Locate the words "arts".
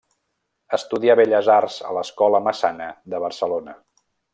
1.57-1.77